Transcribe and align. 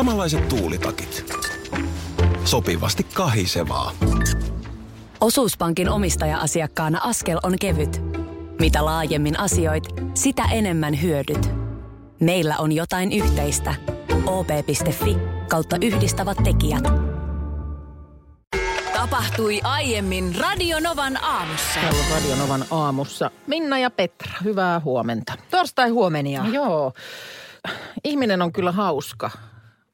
Samanlaiset 0.00 0.48
tuulitakit. 0.48 1.34
Sopivasti 2.44 3.06
kahisevaa. 3.14 3.92
Osuuspankin 5.20 5.88
omistaja-asiakkaana 5.88 7.00
askel 7.02 7.38
on 7.42 7.58
kevyt. 7.60 8.02
Mitä 8.60 8.84
laajemmin 8.84 9.38
asioit, 9.40 9.84
sitä 10.14 10.42
enemmän 10.52 11.02
hyödyt. 11.02 11.50
Meillä 12.20 12.56
on 12.58 12.72
jotain 12.72 13.12
yhteistä. 13.12 13.74
op.fi 14.26 15.16
kautta 15.48 15.76
yhdistävät 15.82 16.38
tekijät. 16.44 16.84
Tapahtui 18.92 19.60
aiemmin 19.64 20.34
Radionovan 20.38 21.24
aamussa. 21.24 21.80
Täällä 21.80 22.00
on 22.00 22.22
Radionovan 22.22 22.64
aamussa. 22.70 23.30
Minna 23.46 23.78
ja 23.78 23.90
Petra, 23.90 24.32
hyvää 24.44 24.80
huomenta. 24.80 25.32
Torstai 25.50 25.90
huomenia. 25.90 26.42
No 26.42 26.50
joo. 26.50 26.92
Ihminen 28.04 28.42
on 28.42 28.52
kyllä 28.52 28.72
hauska 28.72 29.30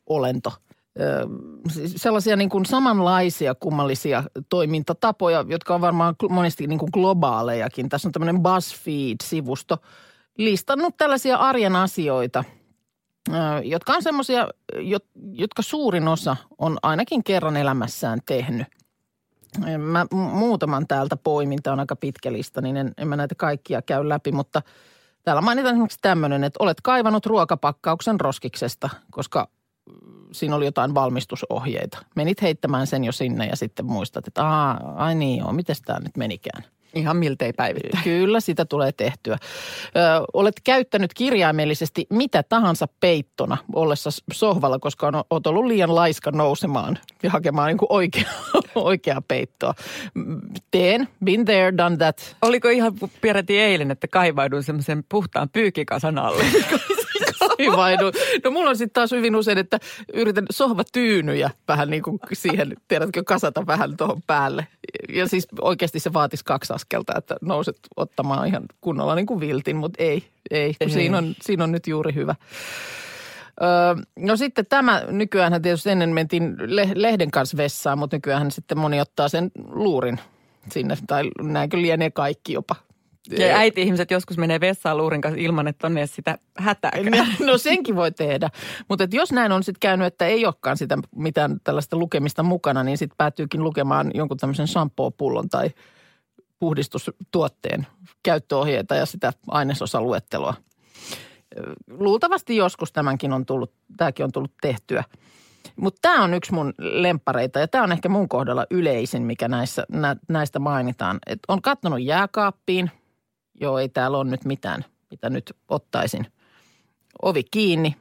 olento. 0.07 0.53
Ö, 1.01 1.27
siis 1.73 1.93
sellaisia 1.97 2.37
niin 2.37 2.51
kuin 2.51 2.67
samanlaisia 2.67 3.55
kummallisia 3.55 4.23
toimintatapoja, 4.49 5.45
jotka 5.49 5.75
on 5.75 5.81
varmaan 5.81 6.15
monesti 6.31 6.67
niin 6.67 6.79
kuin 6.79 6.91
globaalejakin. 6.93 7.89
Tässä 7.89 8.09
on 8.09 8.13
tämmöinen 8.13 8.43
BuzzFeed-sivusto 8.43 9.77
listannut 10.39 10.97
tällaisia 10.97 11.37
arjen 11.37 11.77
asioita, 11.77 12.45
ö, 13.29 13.33
jotka 13.65 13.93
on 13.93 14.03
semmoisia, 14.03 14.49
jo- 14.81 14.99
jotka 15.33 15.63
suurin 15.63 16.09
osa 16.09 16.37
on 16.59 16.79
ainakin 16.83 17.25
kerran 17.25 17.57
elämässään 17.57 18.19
tehnyt. 18.27 18.67
Mä 19.79 20.07
mu- 20.15 20.17
muutaman 20.17 20.87
täältä 20.87 21.17
poimin, 21.17 21.63
tämä 21.63 21.73
on 21.73 21.81
aika 21.81 21.97
pitkä 21.97 22.33
lista, 22.33 22.61
niin 22.61 22.77
en, 22.77 22.93
en 22.99 23.09
mä 23.09 23.17
näitä 23.17 23.35
kaikkia 23.35 23.83
käy 23.83 24.09
läpi, 24.09 24.33
mutta 24.33 24.63
täällä 25.23 25.43
mainitaan 25.43 25.75
esimerkiksi 25.75 25.99
tämmöinen, 26.03 26.45
että 26.45 26.57
olet 26.63 26.81
kaivannut 26.81 27.27
ruokapakkauksen 27.27 28.21
roskiksesta, 28.21 28.91
koska 29.11 29.49
siinä 30.33 30.57
oli 30.57 30.65
jotain 30.65 30.95
valmistusohjeita. 30.95 31.99
Menit 32.17 32.43
heittämään 32.43 32.87
sen 32.87 33.05
jo 33.05 33.13
sinne 33.13 33.47
ja 33.47 33.57
sitten 33.57 33.87
muistat, 33.87 34.27
että 34.27 34.47
Aa, 34.47 34.95
ai 34.97 35.15
niin 35.15 35.39
joo, 35.39 35.53
miten 35.53 35.77
tämä 35.85 35.99
nyt 35.99 36.17
menikään. 36.17 36.65
Ihan 36.95 37.17
miltei 37.17 37.53
päivittäin. 37.53 38.05
Kyllä, 38.05 38.41
sitä 38.41 38.65
tulee 38.65 38.93
tehtyä. 38.93 39.39
Ö, 39.87 39.99
olet 40.33 40.55
käyttänyt 40.65 41.15
kirjaimellisesti 41.15 42.07
mitä 42.11 42.43
tahansa 42.43 42.89
peittona 43.01 43.57
ollessa 43.75 44.11
sohvalla, 44.33 44.79
koska 44.79 45.07
on, 45.07 45.15
olet 45.31 45.47
ollut 45.47 45.65
liian 45.65 45.95
laiska 45.95 46.31
nousemaan 46.31 46.99
ja 47.23 47.31
hakemaan 47.31 47.69
niin 47.69 47.79
oikea, 47.89 48.29
oikeaa 48.75 49.23
peittoa. 49.29 49.75
Teen, 50.71 51.09
been 51.25 51.45
there, 51.45 51.77
done 51.77 51.97
that. 51.97 52.37
Oliko 52.43 52.69
ihan 52.69 52.93
peräti 53.21 53.59
eilen, 53.59 53.91
että 53.91 54.09
kaivauduin 54.09 54.63
semmoisen 54.63 55.05
puhtaan 55.09 55.49
pyykikasan 55.49 56.19
alle? 56.19 56.45
Kaivaidu. 57.57 58.05
No 58.45 58.51
mulla 58.51 58.71
on 58.71 58.77
sitten 58.77 58.93
taas 58.93 59.13
hyvin 59.13 59.37
usein, 59.37 59.59
että 59.59 59.79
yritän 60.15 60.47
sohvatyynyjä 60.51 61.51
vähän 61.69 61.91
niin 61.91 62.03
kuin 62.03 62.19
siihen, 62.33 62.77
tiedätkö, 62.89 63.23
kasata 63.25 63.67
vähän 63.67 63.97
tuohon 63.97 64.23
päälle. 64.27 64.67
Ja 65.09 65.29
siis 65.29 65.49
oikeasti 65.61 66.01
se 66.01 66.13
vaatisi 66.13 66.45
kaksi 66.45 66.73
askelta, 66.73 67.13
että 67.19 67.37
nouset 67.41 67.77
ottamaan 67.97 68.49
ihan 68.49 68.63
kunnolla 68.81 69.15
niin 69.15 69.27
kuin 69.27 69.41
viltin, 69.41 69.77
mutta 69.77 70.03
ei, 70.03 70.25
ei, 70.51 70.69
kun 70.69 70.89
Ei. 70.89 70.95
siinä 70.95 71.19
on, 71.19 71.35
siinä 71.43 71.65
on 71.65 71.73
nyt 71.73 71.87
juuri 71.87 72.15
hyvä. 72.15 72.35
Öö, 73.63 74.05
no 74.19 74.37
sitten 74.37 74.67
tämä, 74.67 75.03
nykyään 75.11 75.63
tietysti 75.63 75.91
ennen 75.91 76.11
mentiin 76.11 76.57
le- 76.67 76.93
lehden 76.95 77.31
kanssa 77.31 77.57
vessaan, 77.57 77.99
mutta 77.99 78.17
nykyään 78.17 78.51
sitten 78.51 78.79
moni 78.79 79.01
ottaa 79.01 79.29
sen 79.29 79.51
luurin 79.69 80.21
sinne, 80.73 80.97
tai 81.07 81.31
näinkö 81.43 81.81
lienee 81.81 82.11
kaikki 82.11 82.53
jopa. 82.53 82.77
Ja 83.31 83.57
äiti-ihmiset 83.57 84.11
joskus 84.11 84.39
menee 84.39 84.61
vessaan 84.61 84.97
luurin 84.97 85.21
kanssa 85.21 85.41
ilman, 85.41 85.69
että 85.69 85.87
on 85.87 85.99
edes 85.99 86.15
sitä 86.15 86.39
hätääkään. 86.59 87.27
No 87.47 87.59
senkin 87.59 87.97
voi 87.97 88.13
tehdä. 88.13 88.51
Mutta 88.89 89.09
jos 89.13 89.33
näin 89.33 89.53
on 89.53 89.63
sitten 89.63 89.81
käynyt, 89.81 90.07
että 90.07 90.27
ei 90.27 90.47
olekaan 90.47 90.77
sitä 90.77 90.99
mitään 91.17 91.61
tällaista 91.65 91.97
lukemista 91.97 92.43
mukana, 92.43 92.85
niin 92.85 92.99
sitten 92.99 93.17
päätyykin 93.17 93.65
lukemaan 93.65 94.11
jonkun 94.15 94.37
tämmöisen 94.37 94.69
shampoo-pullon 94.69 95.49
tai 95.49 95.71
puhdistustuotteen 96.59 97.87
käyttöohjeita 98.23 98.95
ja 98.95 99.07
sitä 99.07 99.33
ainesosaluetteloa. 99.49 100.55
Luultavasti 101.91 102.57
joskus 102.57 102.93
tämänkin 102.93 103.33
on 103.33 103.47
tullut, 103.47 103.73
tämäkin 103.97 104.25
on 104.25 104.33
tullut 104.33 104.53
tehtyä. 104.61 105.05
Mutta 105.77 105.99
tämä 106.03 106.25
on 106.25 106.35
yksi 106.35 106.55
mun 106.55 106.75
lempareita 106.79 107.59
ja 107.59 107.69
tämä 107.69 107.85
on 107.85 107.93
ehkä 107.93 108.09
mun 108.09 108.29
kohdalla 108.29 108.67
yleisin, 108.71 109.23
mikä 109.23 109.49
näissä, 109.49 109.87
nä, 109.93 110.17
näistä 110.29 110.59
mainitaan. 110.59 111.19
Et 111.27 111.39
on 111.49 111.63
kattonut 111.63 112.03
jääkaappiin. 112.03 112.91
Joo, 113.61 113.79
ei 113.79 113.89
täällä 113.89 114.19
ole 114.19 114.31
nyt 114.31 114.45
mitään, 114.45 114.85
mitä 115.11 115.31
nyt 115.31 115.53
ottaisin. 115.69 116.27
Ovi 117.23 117.43
kiinni. 117.51 117.97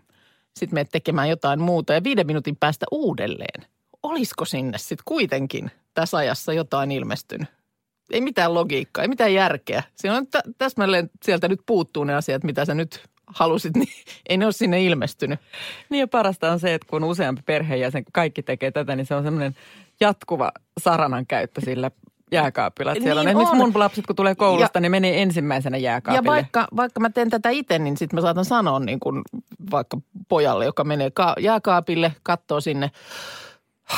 Sitten 0.55 0.75
menet 0.75 0.89
tekemään 0.91 1.29
jotain 1.29 1.59
muuta 1.59 1.93
ja 1.93 2.03
viiden 2.03 2.27
minuutin 2.27 2.55
päästä 2.55 2.85
uudelleen. 2.91 3.65
Olisiko 4.03 4.45
sinne 4.45 4.77
sitten 4.77 5.03
kuitenkin 5.05 5.71
tässä 5.93 6.17
ajassa 6.17 6.53
jotain 6.53 6.91
ilmestynyt? 6.91 7.47
Ei 8.11 8.21
mitään 8.21 8.53
logiikkaa, 8.53 9.01
ei 9.01 9.07
mitään 9.07 9.33
järkeä. 9.33 9.83
Siinä 9.95 10.17
on 10.17 10.27
tä- 10.27 10.43
täsmälleen, 10.57 11.09
sieltä 11.25 11.47
nyt 11.47 11.59
puuttuu 11.65 12.03
ne 12.03 12.15
asiat, 12.15 12.43
mitä 12.43 12.65
sä 12.65 12.73
nyt 12.73 13.03
halusit, 13.27 13.75
niin 13.77 13.89
ei 14.29 14.37
ne 14.37 14.45
ole 14.45 14.53
sinne 14.53 14.83
ilmestynyt. 14.83 15.39
Niin 15.89 15.99
ja 15.99 16.07
parasta 16.07 16.51
on 16.51 16.59
se, 16.59 16.73
että 16.73 16.87
kun 16.89 17.03
useampi 17.03 17.41
perheenjäsen, 17.45 18.03
kun 18.03 18.11
kaikki 18.11 18.43
tekee 18.43 18.71
tätä, 18.71 18.95
niin 18.95 19.05
se 19.05 19.15
on 19.15 19.23
semmoinen 19.23 19.55
jatkuva 19.99 20.51
saranan 20.81 21.27
käyttö 21.27 21.61
sillä 21.61 21.91
jääkaapilla. 22.31 22.91
Että 22.91 23.03
siellä 23.03 23.19
on 23.19 23.25
Niin 23.25 23.31
esimerkiksi 23.37 23.63
on. 23.63 23.71
mun 23.71 23.79
lapset, 23.79 24.05
kun 24.05 24.15
tulee 24.15 24.35
koulusta, 24.35 24.77
Ja- 24.77 24.81
niin 24.81 24.91
menee 24.91 25.21
ensimmäisenä 25.21 25.77
Ja 25.77 25.83
jääkaapille. 25.83 26.27
vaikka, 26.35 26.67
vaikka 26.75 26.99
mä 26.99 27.09
teen 27.09 27.29
tätä 27.29 27.49
itse, 27.49 27.79
niin 27.79 27.97
sitten 27.97 28.17
mä 28.17 28.21
saatan 28.21 28.45
sanoa 28.45 28.79
niin 28.79 28.99
kuin 28.99 29.21
vaikka 29.71 29.97
pojalle, 30.27 30.65
joka 30.65 30.83
menee 30.83 31.11
ka- 31.11 31.35
jääkaapille, 31.39 32.11
katsoo 32.23 32.61
sinne. 32.61 32.91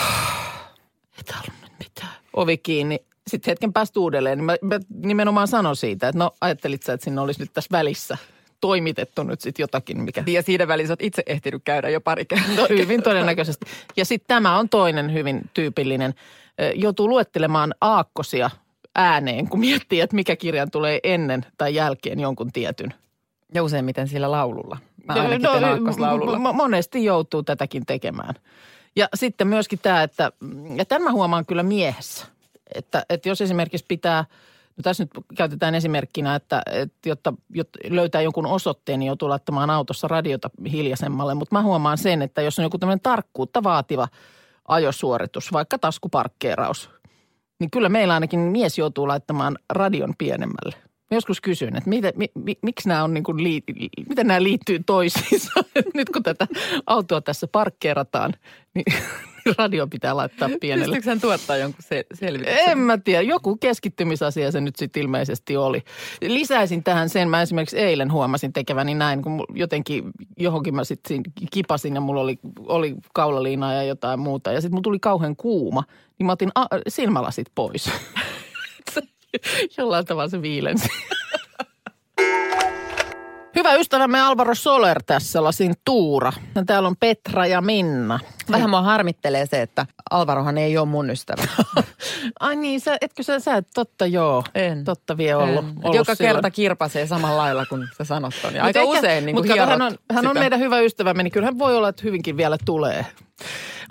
Ei 1.17 1.23
täällä 1.25 1.51
nyt 1.61 1.71
mitään. 1.79 2.13
Ovi 2.33 2.57
kiinni. 2.57 2.99
Sitten 3.27 3.51
hetken 3.51 3.73
päästä 3.73 3.99
uudelleen, 3.99 4.37
niin 4.37 4.45
mä, 4.45 4.55
mä 4.61 4.79
nimenomaan 5.03 5.47
sanon 5.47 5.75
siitä, 5.75 6.07
että 6.07 6.19
no 6.19 6.31
ajattelit 6.41 6.83
sä, 6.83 6.93
että 6.93 7.03
sinne 7.03 7.21
olisi 7.21 7.39
nyt 7.39 7.53
tässä 7.53 7.67
välissä 7.71 8.17
toimitettu 8.61 9.23
nyt 9.23 9.41
sitten 9.41 9.63
jotakin, 9.63 10.01
mikä 10.01 10.23
Ja 10.27 10.41
siinä 10.41 10.67
välissä 10.67 10.91
olet 10.91 11.01
itse 11.01 11.23
ehtinyt 11.25 11.61
käydä 11.65 11.89
jo 11.89 12.01
pari 12.01 12.25
kertaa. 12.25 12.55
No, 12.55 12.67
hyvin 12.69 13.03
todennäköisesti. 13.03 13.65
Ja 13.97 14.05
sitten 14.05 14.27
tämä 14.27 14.57
on 14.57 14.69
toinen 14.69 15.13
hyvin 15.13 15.41
tyypillinen. 15.53 16.13
Joutuu 16.75 17.09
luettelemaan 17.09 17.73
aakkosia 17.81 18.49
ääneen, 18.95 19.49
kun 19.49 19.59
miettii, 19.59 20.01
että 20.01 20.15
mikä 20.15 20.35
kirjan 20.35 20.71
tulee 20.71 20.99
ennen 21.03 21.45
tai 21.57 21.75
jälkeen 21.75 22.19
jonkun 22.19 22.51
tietyn. 22.51 22.93
Ja 23.53 23.63
useimmiten 23.63 24.07
sillä 24.07 24.31
laululla. 24.31 24.77
Mä 25.05 25.13
ainakin 25.13 25.41
no, 25.41 25.51
aakkoslaululla. 25.51 26.37
mo- 26.37 26.53
monesti 26.53 27.03
joutuu 27.03 27.43
tätäkin 27.43 27.85
tekemään. 27.85 28.35
Ja 28.95 29.07
sitten 29.15 29.47
myöskin 29.47 29.79
tämä, 29.81 30.03
että, 30.03 30.31
ja 30.75 30.85
tämän 30.85 31.03
mä 31.03 31.11
huomaan 31.11 31.45
kyllä 31.45 31.63
miehessä, 31.63 32.25
että, 32.75 33.05
että 33.09 33.29
jos 33.29 33.41
esimerkiksi 33.41 33.85
pitää, 33.87 34.25
no 34.77 34.81
tässä 34.81 35.03
nyt 35.03 35.25
käytetään 35.37 35.75
esimerkkinä, 35.75 36.35
että, 36.35 36.61
että 36.71 37.09
jotta, 37.09 37.33
jotta 37.49 37.79
löytää 37.89 38.21
jonkun 38.21 38.45
osoitteen, 38.45 38.99
niin 38.99 39.07
joutuu 39.07 39.29
laittamaan 39.29 39.69
autossa 39.69 40.07
radiota 40.07 40.49
hiljaisemmalle. 40.71 41.33
Mutta 41.33 41.55
mä 41.55 41.61
huomaan 41.61 41.97
sen, 41.97 42.21
että 42.21 42.41
jos 42.41 42.59
on 42.59 42.63
joku 42.63 42.77
tämmöinen 42.77 43.01
tarkkuutta 43.01 43.63
vaativa 43.63 44.07
ajosuoritus, 44.67 45.53
vaikka 45.53 45.79
taskuparkkeeraus, 45.79 46.89
niin 47.59 47.71
kyllä 47.71 47.89
meillä 47.89 48.13
ainakin 48.13 48.39
mies 48.39 48.77
joutuu 48.77 49.07
laittamaan 49.07 49.57
radion 49.69 50.13
pienemmälle. 50.17 50.75
Mä 51.11 51.17
joskus 51.17 51.41
kysyn, 51.41 51.75
että 51.75 51.89
miten, 51.89 52.13
mi, 52.15 52.27
mi, 52.35 52.57
miksi 52.61 52.87
nämä 52.87 53.03
on 53.03 53.13
niin 53.13 53.23
kuin 53.23 53.43
lii, 53.43 53.63
miten 54.09 54.27
nämä 54.27 54.43
liittyy 54.43 54.79
toisiinsa. 54.85 55.51
Nyt 55.93 56.09
kun 56.09 56.23
tätä 56.23 56.47
autoa 56.87 57.21
tässä 57.21 57.47
parkkeerataan, 57.47 58.33
niin 58.73 58.85
radio 59.57 59.87
pitää 59.87 60.15
laittaa 60.15 60.49
pienelle. 60.61 60.85
Pystyykö 60.95 61.09
hän 61.09 61.21
tuottaa 61.21 61.57
jonkun 61.57 61.83
se- 61.83 62.05
selvityksen? 62.13 62.69
En 62.69 62.77
mä 62.77 62.97
tiedä, 62.97 63.21
joku 63.21 63.57
keskittymisasia 63.57 64.51
se 64.51 64.61
nyt 64.61 64.75
sitten 64.75 65.03
ilmeisesti 65.03 65.57
oli. 65.57 65.83
Lisäisin 66.21 66.83
tähän 66.83 67.09
sen, 67.09 67.29
mä 67.29 67.41
esimerkiksi 67.41 67.77
eilen 67.79 68.11
huomasin 68.11 68.53
tekeväni 68.53 68.95
näin, 68.95 69.21
kun 69.21 69.43
jotenkin 69.53 70.03
johonkin 70.37 70.75
mä 70.75 70.83
sitten 70.83 71.21
kipasin 71.51 71.95
ja 71.95 72.01
mulla 72.01 72.21
oli, 72.21 72.39
oli 72.65 72.95
kaulaliinaa 73.13 73.73
ja 73.73 73.83
jotain 73.83 74.19
muuta. 74.19 74.51
Ja 74.51 74.61
sitten 74.61 74.73
mulla 74.75 74.83
tuli 74.83 74.99
kauhean 74.99 75.35
kuuma, 75.35 75.83
niin 76.19 76.25
mä 76.25 76.31
otin 76.31 76.51
a- 76.55 76.67
silmälasit 76.87 77.47
pois. 77.55 77.91
Jollain 79.77 80.05
tavalla 80.05 80.29
se 80.29 80.41
viilensi. 80.41 80.89
Hyvä 83.55 83.75
ystävämme 83.75 84.21
Alvaro 84.21 84.55
Soler 84.55 85.03
tässä, 85.03 85.43
lasin 85.43 85.73
Tuura. 85.85 86.33
Ja 86.55 86.65
täällä 86.65 86.87
on 86.87 86.95
Petra 86.99 87.45
ja 87.45 87.61
Minna. 87.61 88.19
Vähän 88.51 88.69
mua 88.69 88.81
harmittelee 88.81 89.45
se, 89.45 89.61
että 89.61 89.85
Alvarohan 90.11 90.57
ei 90.57 90.77
ole 90.77 90.85
mun 90.87 91.09
ystävä. 91.09 91.43
Ai 92.39 92.55
niin, 92.55 92.79
sä, 92.79 92.97
etkö 93.01 93.23
sä, 93.23 93.39
sä 93.39 93.55
et 93.55 93.67
totta 93.73 94.05
joo. 94.05 94.43
En. 94.55 94.83
Totta 94.83 95.17
vie 95.17 95.35
ollut. 95.35 95.65
En. 95.65 95.75
Ollut 95.83 95.95
Joka 95.95 96.15
silloin. 96.15 96.35
kerta 96.35 96.51
kirpasee 96.51 97.07
samalla 97.07 97.37
lailla 97.37 97.65
kuin 97.65 97.87
sä 97.97 98.03
sanot 98.03 98.33
ton. 98.41 98.55
Ja 98.55 98.63
aika 98.63 98.79
ehkä- 98.79 98.99
usein 98.99 99.25
niin 99.25 99.35
mut 99.35 99.45
kuin 99.45 99.57
kato, 99.57 99.69
hän 99.69 99.81
on, 99.81 99.95
hän 100.11 100.27
on 100.27 100.33
meidän 100.39 100.59
hyvä 100.59 100.79
ystävämme, 100.79 101.23
niin 101.23 101.31
kyllähän 101.31 101.59
voi 101.59 101.77
olla, 101.77 101.89
että 101.89 102.01
hyvinkin 102.05 102.37
vielä 102.37 102.57
tulee. 102.65 103.05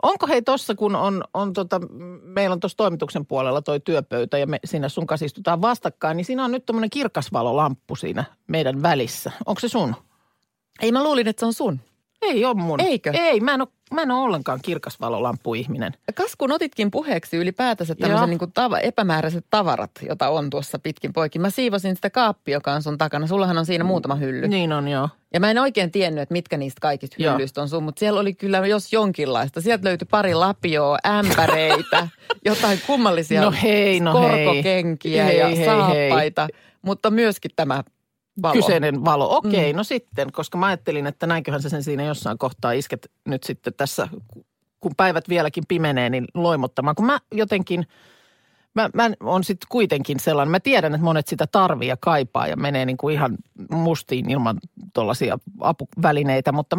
Onko 0.03 0.27
hei 0.27 0.43
tossa, 0.43 0.75
kun 0.75 0.97
on, 0.97 1.25
on 1.35 1.53
tota, 1.53 1.81
meillä 2.23 2.53
on 2.55 2.61
tuossa 2.61 2.77
toimituksen 2.77 3.27
puolella 3.27 3.63
toi 3.63 3.81
työpöytä 3.81 4.39
ja 4.39 4.47
me 4.47 4.59
siinä 4.65 4.89
sun 4.89 5.07
kanssa 5.07 5.27
istutaan 5.27 5.63
vastakkain, 5.63 6.17
niin 6.17 6.25
siinä 6.25 6.45
on 6.45 6.51
nyt 6.51 6.67
tämmöinen 6.67 6.91
kirkasvalolamppu 6.91 7.97
siinä 7.97 8.25
meidän 8.47 8.83
välissä. 8.83 9.33
Onko 9.47 9.61
se 9.61 9.69
sun? 9.69 9.95
Ei 10.81 10.93
mä 10.93 11.03
luulin, 11.05 11.29
että 11.29 11.41
se 11.41 11.47
on 11.47 11.53
sun. 11.53 11.81
Ei 12.23 12.45
ole 12.45 12.55
mun. 12.55 12.81
Eikö? 12.81 13.11
Ei, 13.15 13.41
mä 13.41 13.55
en 13.55 13.61
ole, 13.61 13.69
mä 13.95 14.03
en 14.03 14.11
ole 14.11 14.23
ollenkaan 14.23 14.59
kirkasvalolampuihminen. 14.63 15.93
Kas 16.15 16.37
kun 16.37 16.53
otitkin 16.53 16.91
puheeksi 16.91 17.37
ylipäätänsä 17.37 17.95
Joo. 17.99 18.09
tämmöisen 18.09 18.31
niin 18.39 18.53
tava, 18.55 18.79
epämääräiset 18.79 19.47
tavarat, 19.51 19.91
jota 20.09 20.29
on 20.29 20.51
tuossa 20.51 20.79
pitkin 20.79 21.13
poikin. 21.13 21.43
Mä 21.43 21.51
siivosin 21.51 21.97
sitä 21.97 22.11
kaappia, 22.11 22.57
joka 22.57 22.73
on 22.73 22.83
sun 22.83 22.99
takana. 22.99 23.27
Sullahan 23.27 23.59
on 23.59 23.67
siinä 23.67 23.85
muutama 23.85 24.15
hylly. 24.15 24.49
Niin 24.49 24.73
on 24.73 24.89
joo. 24.89 25.09
Ja 25.35 25.41
mä 25.41 25.51
en 25.51 25.59
oikein 25.59 25.91
tiennyt, 25.91 26.23
että 26.23 26.33
mitkä 26.33 26.57
niistä 26.57 26.81
kaikista 26.81 27.17
Joo. 27.19 27.33
hyllyistä 27.33 27.63
on 27.63 27.69
sun, 27.69 27.83
mutta 27.83 27.99
siellä 27.99 28.21
oli 28.21 28.35
kyllä 28.35 28.67
jos 28.67 28.93
jonkinlaista. 28.93 29.61
Sieltä 29.61 29.85
löytyi 29.85 30.09
pari 30.11 30.35
lapioa, 30.35 30.99
ämpäreitä, 31.07 32.09
jotain 32.45 32.81
kummallisia 32.87 33.41
No 33.41 33.53
hei, 33.63 34.01
no 34.01 34.21
hei. 34.21 34.45
korkokenkiä 34.47 35.25
Hei, 35.25 35.39
ja 35.39 35.47
hei, 35.47 35.57
hei. 35.57 35.67
saappaita, 35.67 36.49
mutta 36.83 37.11
myöskin 37.11 37.51
tämä 37.57 37.85
valo. 38.43 38.55
Kyseinen 38.55 39.05
valo. 39.05 39.37
Okei, 39.37 39.73
mm. 39.73 39.77
no 39.77 39.85
sitten, 39.85 40.33
koska 40.33 40.59
mä 40.59 40.67
ajattelin, 40.67 41.07
että 41.07 41.27
näinköhän 41.27 41.63
sä 41.63 41.69
sen 41.69 41.83
siinä 41.83 42.05
jossain 42.05 42.39
kohtaa 42.39 42.73
isket 42.73 43.11
nyt 43.25 43.43
sitten 43.43 43.75
tässä, 43.77 44.09
kun 44.81 44.93
päivät 44.97 45.29
vieläkin 45.29 45.65
pimenee, 45.69 46.11
niin 46.11 46.25
loimottamaan. 46.35 46.97
Kun 46.97 47.07
mä 47.07 47.19
jotenkin, 47.33 47.87
mä, 48.77 48.91
mä 48.95 49.11
on 49.21 49.45
sitten 49.45 49.67
kuitenkin 49.69 50.21
sellainen, 50.21 50.51
mä 50.51 50.61
tiedän, 50.61 50.95
että 50.95 51.05
monet 51.05 51.29
sitä 51.29 51.47
tarvii 51.53 51.89
ja 51.89 51.97
kaipaa 52.01 52.47
ja 52.47 52.57
menee 52.57 52.87
niin 52.87 52.97
kuin 52.97 53.15
ihan 53.15 53.39
mustiin 53.71 54.31
ilman 54.31 54.59
tuollaisia 54.95 55.39
apuvälineitä, 55.61 56.53
mutta 56.53 56.77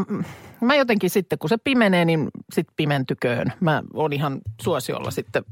mä 0.61 0.75
jotenkin 0.75 1.09
sitten, 1.09 1.39
kun 1.39 1.49
se 1.49 1.57
pimenee, 1.57 2.05
niin 2.05 2.27
sitten 2.53 2.73
pimentyköön. 2.75 3.53
Mä 3.59 3.83
oon 3.94 4.13
ihan 4.13 4.41
suosiolla 4.61 5.11
sitten 5.11 5.44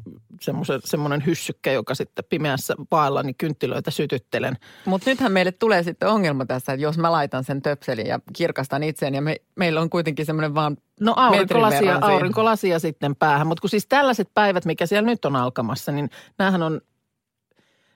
semmoinen 0.83 1.25
hyssykkä, 1.25 1.71
joka 1.71 1.95
sitten 1.95 2.25
pimeässä 2.29 2.75
vaellani 2.91 3.33
kynttilöitä 3.33 3.91
sytyttelen. 3.91 4.57
Mutta 4.85 5.09
nythän 5.09 5.31
meille 5.31 5.51
tulee 5.51 5.83
sitten 5.83 6.09
ongelma 6.09 6.45
tässä, 6.45 6.73
että 6.73 6.83
jos 6.83 6.97
mä 6.97 7.11
laitan 7.11 7.43
sen 7.43 7.61
töpselin 7.61 8.07
ja 8.07 8.19
kirkastan 8.33 8.83
itseäni 8.83 9.17
ja 9.17 9.21
me, 9.21 9.35
meillä 9.55 9.81
on 9.81 9.89
kuitenkin 9.89 10.25
semmoinen 10.25 10.55
vaan 10.55 10.77
No 10.99 11.13
aurinkolasia, 11.15 11.99
aurinkolasia 12.01 12.79
sitten 12.79 13.15
päähän. 13.15 13.47
Mutta 13.47 13.61
kun 13.61 13.69
siis 13.69 13.87
tällaiset 13.87 14.29
päivät, 14.33 14.65
mikä 14.65 14.85
siellä 14.85 15.05
nyt 15.05 15.25
on 15.25 15.35
alkamassa, 15.35 15.91
niin 15.91 16.09
näähän 16.39 16.63
on, 16.63 16.81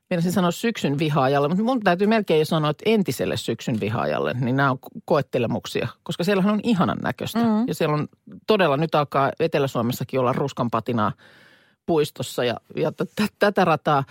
meinasin 0.10 0.32
sanoa 0.32 0.52
syksyn 0.52 1.00
vihaajalle, 1.00 1.48
mutta 1.48 1.64
mun 1.64 1.80
täytyy 1.80 2.08
melkein 2.08 2.40
jo 2.40 2.46
sanoa, 2.46 2.72
että 2.72 2.84
entiselle 2.86 3.38
syksyn 3.38 3.80
vihaajalle, 3.80 4.34
niin 4.34 4.56
nämä 4.56 4.72
on 4.72 4.80
koettelemuksia, 5.06 5.88
koska 6.04 6.24
siellähän 6.24 6.54
on 6.54 6.60
ihanan 6.64 6.98
näköistä. 7.04 7.40
Mm-hmm. 7.40 7.68
Ja 7.68 7.76
siellä 7.76 7.96
on 7.96 8.08
todella, 8.48 8.78
nyt 8.78 8.96
alkaa 8.96 9.32
Etelä-Suomessakin 9.40 10.20
olla 10.20 10.34
ruskanpatinaa 10.34 11.12
puistossa 11.86 12.44
ja, 12.44 12.56
ja 12.76 12.92
t- 12.92 13.12
t- 13.16 13.36
tätä 13.40 13.66
rataa. 13.66 14.04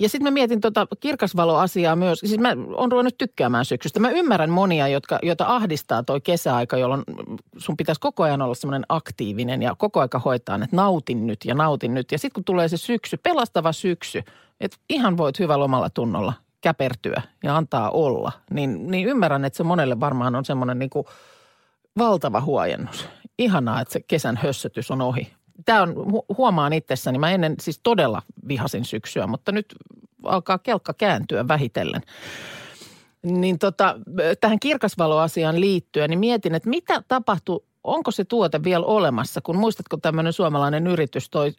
Ja 0.00 0.08
sitten 0.08 0.24
mä 0.24 0.30
mietin 0.30 0.60
tuota 0.60 0.86
kirkasvaloasiaa 1.00 1.96
myös. 1.96 2.18
Siis 2.18 2.38
mä 2.38 2.56
oon 2.74 2.92
ruvennut 2.92 3.18
tykkäämään 3.18 3.64
syksystä. 3.64 4.00
Mä 4.00 4.10
ymmärrän 4.10 4.50
monia, 4.50 4.88
jotka, 4.88 5.18
joita 5.22 5.44
ahdistaa 5.48 6.02
toi 6.02 6.20
kesäaika, 6.20 6.76
jolloin 6.76 7.02
sun 7.56 7.76
pitäisi 7.76 8.00
koko 8.00 8.22
ajan 8.22 8.42
olla 8.42 8.54
semmoinen 8.54 8.86
aktiivinen 8.88 9.62
ja 9.62 9.74
koko 9.78 10.00
aika 10.00 10.18
hoitaa, 10.18 10.56
että 10.56 10.76
nautin 10.76 11.26
nyt 11.26 11.44
ja 11.44 11.54
nautin 11.54 11.94
nyt. 11.94 12.12
Ja 12.12 12.18
sitten 12.18 12.34
kun 12.34 12.44
tulee 12.44 12.68
se 12.68 12.76
syksy, 12.76 13.16
pelastava 13.16 13.72
syksy, 13.72 14.22
että 14.60 14.76
ihan 14.90 15.16
voit 15.16 15.38
hyvällä 15.38 15.64
omalla 15.64 15.90
tunnolla 15.90 16.32
käpertyä 16.60 17.22
ja 17.42 17.56
antaa 17.56 17.90
olla, 17.90 18.32
niin, 18.50 18.90
niin 18.90 19.08
ymmärrän, 19.08 19.44
että 19.44 19.56
se 19.56 19.62
monelle 19.62 20.00
varmaan 20.00 20.34
on 20.34 20.44
semmoinen 20.44 20.78
niin 20.78 20.90
valtava 21.98 22.40
huojennus. 22.40 23.08
Ihanaa, 23.38 23.80
että 23.80 23.92
se 23.92 24.00
kesän 24.00 24.36
hössötys 24.36 24.90
on 24.90 25.00
ohi. 25.00 25.32
Tämä 25.64 25.82
on, 25.82 25.94
hu- 25.96 26.34
huomaan 26.38 26.72
itsessäni, 26.72 27.18
mä 27.18 27.30
ennen 27.30 27.54
siis 27.60 27.80
todella 27.82 28.22
vihasin 28.48 28.84
syksyä, 28.84 29.26
mutta 29.26 29.52
nyt 29.52 29.74
alkaa 30.22 30.58
kelkka 30.58 30.94
kääntyä 30.94 31.48
vähitellen. 31.48 32.02
Niin 33.22 33.58
tota, 33.58 33.96
tähän 34.40 34.60
kirkasvaloasiaan 34.60 35.60
liittyen, 35.60 36.10
niin 36.10 36.18
mietin, 36.20 36.54
että 36.54 36.68
mitä 36.68 37.02
tapahtui, 37.08 37.64
onko 37.84 38.10
se 38.10 38.24
tuote 38.24 38.64
vielä 38.64 38.86
olemassa, 38.86 39.40
kun 39.40 39.56
muistatko 39.56 39.96
tämmöinen 39.96 40.32
suomalainen 40.32 40.86
yritys 40.86 41.30
toi 41.30 41.52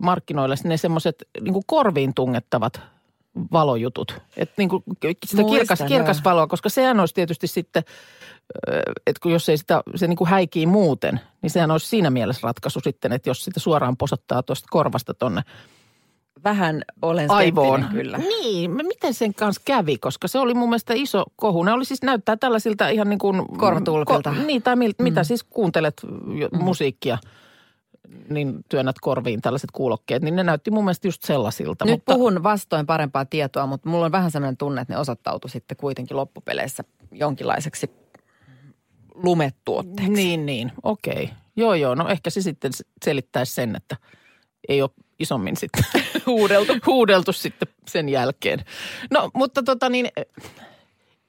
markkinoille 0.00 0.54
ne 0.64 0.76
semmoiset 0.76 1.28
niin 1.40 1.54
korviin 1.66 2.14
tungettavat 2.14 2.80
valojutut. 3.52 4.20
Että 4.36 4.54
niin 4.58 4.68
kuin 4.68 4.84
sitä 5.26 5.42
Muistan, 5.42 5.58
kirkas, 5.58 5.80
joo. 5.80 5.88
kirkasvaloa, 5.88 6.46
koska 6.46 6.68
sehän 6.68 7.00
olisi 7.00 7.14
tietysti 7.14 7.46
sitten, 7.46 7.82
että 9.06 9.20
kun 9.22 9.32
jos 9.32 9.48
ei 9.48 9.56
sitä, 9.56 9.82
se 9.94 10.06
niin 10.06 10.16
kuin 10.16 10.28
häikii 10.28 10.66
muuten, 10.66 11.20
niin 11.42 11.50
sehän 11.50 11.70
olisi 11.70 11.86
siinä 11.86 12.10
mielessä 12.10 12.46
ratkaisu 12.46 12.80
sitten, 12.80 13.12
että 13.12 13.30
jos 13.30 13.44
sitä 13.44 13.60
suoraan 13.60 13.96
posottaa 13.96 14.42
tuosta 14.42 14.66
korvasta 14.70 15.14
tonne 15.14 15.42
vähän 16.44 16.82
olen 17.02 17.30
aivoon. 17.30 17.86
kyllä. 17.92 18.18
Niin, 18.18 18.70
miten 18.70 19.14
sen 19.14 19.34
kanssa 19.34 19.62
kävi, 19.64 19.98
koska 19.98 20.28
se 20.28 20.38
oli 20.38 20.54
mun 20.54 20.68
mielestä 20.68 20.94
iso 20.94 21.24
kohu. 21.36 21.62
Ne 21.62 21.72
oli 21.72 21.84
siis 21.84 22.02
näyttää 22.02 22.36
tällaisilta 22.36 22.88
ihan 22.88 23.08
niin 23.08 23.18
kuin... 23.18 23.58
Korvatulpilta. 23.58 24.32
niin, 24.32 24.62
tai 24.62 24.76
mil, 24.76 24.92
mm. 24.98 25.02
mitä 25.02 25.24
siis 25.24 25.44
kuuntelet 25.44 26.02
jo- 26.38 26.48
musiikkia, 26.52 27.18
niin 28.30 28.64
työnnät 28.68 28.96
korviin 29.00 29.40
tällaiset 29.40 29.70
kuulokkeet, 29.70 30.22
niin 30.22 30.36
ne 30.36 30.42
näytti 30.42 30.70
mun 30.70 30.84
mielestä 30.84 31.08
just 31.08 31.22
sellaisilta. 31.22 31.84
Nyt 31.84 31.92
mutta, 31.92 32.14
puhun 32.14 32.42
vastoin 32.42 32.86
parempaa 32.86 33.24
tietoa, 33.24 33.66
mutta 33.66 33.88
mulla 33.88 34.06
on 34.06 34.12
vähän 34.12 34.30
sellainen 34.30 34.56
tunne, 34.56 34.80
että 34.80 34.94
ne 34.94 35.00
osoittautui 35.00 35.50
sitten 35.50 35.76
kuitenkin 35.76 36.16
loppupeleissä 36.16 36.84
jonkinlaiseksi 37.12 37.90
lumetuotteeksi. 39.22 40.12
Niin, 40.12 40.46
niin, 40.46 40.72
okei. 40.82 41.30
Joo, 41.56 41.74
joo, 41.74 41.94
no 41.94 42.08
ehkä 42.08 42.30
se 42.30 42.42
sitten 42.42 42.72
selittäisi 43.04 43.54
sen, 43.54 43.76
että 43.76 43.96
ei 44.68 44.82
ole 44.82 44.90
isommin 45.18 45.56
sitten 45.56 45.82
huudeltu. 46.26 46.72
huudeltu 46.86 47.32
sitten 47.32 47.68
sen 47.88 48.08
jälkeen. 48.08 48.64
No, 49.10 49.30
mutta 49.34 49.62
tota 49.62 49.88
niin, 49.88 50.08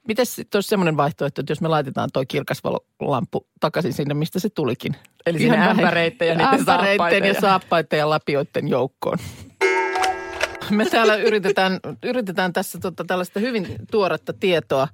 miten 0.08 0.26
sitten 0.26 0.56
olisi 0.58 0.68
semmoinen 0.68 0.96
vaihtoehto, 0.96 1.40
että 1.40 1.50
jos 1.50 1.60
me 1.60 1.68
laitetaan 1.68 2.08
toi 2.12 2.26
kirkasvalolampu 2.26 3.46
takaisin 3.60 3.92
sinne, 3.92 4.14
mistä 4.14 4.38
se 4.38 4.48
tulikin? 4.50 4.96
Eli 5.26 5.38
sinne 5.38 5.54
Ihan 5.56 5.68
vähän- 5.68 5.78
ämpäreitten 5.80 6.28
ja 6.28 6.34
niiden 6.34 6.64
saappaiden 6.64 7.24
ja 7.28 7.32
ja- 7.34 7.40
saappaiden 7.40 7.98
ja 7.98 8.10
lapioiden 8.10 8.68
joukkoon. 8.68 9.18
Me 10.70 10.84
täällä 10.86 11.16
yritetään, 11.16 11.80
yritetään 12.02 12.52
tässä 12.52 12.78
tota, 12.78 13.04
tällaista 13.04 13.40
hyvin 13.40 13.66
tuoretta 13.90 14.32
tietoa 14.32 14.88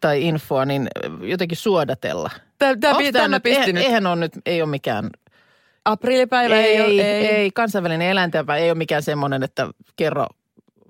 tai 0.00 0.22
infoa, 0.22 0.64
niin 0.64 0.88
jotenkin 1.20 1.58
suodatella. 1.58 2.30
Tämä, 2.58 2.76
tämä, 3.12 3.28
nyt, 3.28 3.42
pisti 3.42 3.72
nyt. 3.72 3.84
eihän 3.84 4.06
on 4.06 4.20
nyt, 4.20 4.32
ei 4.46 4.62
ole 4.62 4.70
mikään, 4.70 5.10
Aprillipäivä 5.84 6.56
ei, 6.56 6.64
ei, 6.64 6.76
ei, 6.76 6.80
ole, 6.80 7.02
ei, 7.02 7.26
ei, 7.26 7.50
kansainvälinen 7.50 8.08
eläintenpäivä 8.08 8.64
ei 8.64 8.70
ole 8.70 8.78
mikään 8.78 9.02
semmoinen, 9.02 9.42
että 9.42 9.68
kerro 9.96 10.26